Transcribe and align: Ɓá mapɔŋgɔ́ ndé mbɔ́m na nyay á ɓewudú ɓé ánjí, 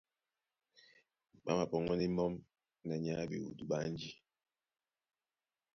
Ɓá 1.43 1.51
mapɔŋgɔ́ 1.57 1.95
ndé 1.97 2.07
mbɔ́m 2.13 2.33
na 2.87 2.93
nyay 3.03 3.17
á 3.21 3.27
ɓewudú 3.29 3.63
ɓé 3.69 3.75
ánjí, 3.85 4.09